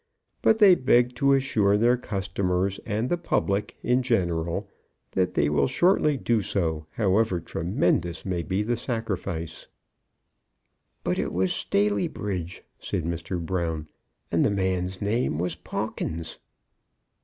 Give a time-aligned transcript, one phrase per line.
[0.41, 4.67] But they beg to assure their customers and the public in general
[5.11, 9.67] that they will shortly do so, however tremendous may be the sacrifice.
[11.03, 13.39] "But it was Staleybridge," said Mr.
[13.39, 13.89] Brown,
[14.31, 16.39] "and the man's name was Pawkins."